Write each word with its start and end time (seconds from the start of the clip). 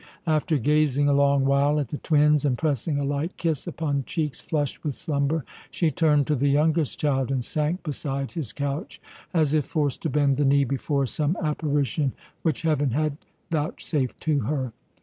After 0.25 0.57
gazing 0.57 1.07
a 1.07 1.13
long 1.13 1.45
while 1.45 1.79
at 1.79 1.89
the 1.89 1.99
twins, 1.99 2.43
and 2.43 2.57
pressing 2.57 2.97
a 2.97 3.03
light 3.03 3.37
kiss 3.37 3.67
upon 3.67 4.03
cheeks 4.05 4.41
flushed 4.41 4.83
with 4.83 4.95
slumber, 4.95 5.45
she 5.69 5.91
turned 5.91 6.25
to 6.25 6.35
the 6.35 6.47
youngest 6.49 6.99
child 6.99 7.29
and 7.29 7.45
sank 7.45 7.83
beside 7.83 8.31
his 8.31 8.51
couch 8.51 8.99
as 9.31 9.53
if 9.53 9.63
forced 9.65 10.01
to 10.01 10.09
bend 10.09 10.37
the 10.37 10.43
knee 10.45 10.63
before 10.63 11.05
some 11.05 11.37
apparition 11.39 12.13
which 12.41 12.63
Heaven 12.63 12.89
had 12.89 13.17
vouchsafed 13.51 14.19
to 14.21 14.39
her. 14.39 14.73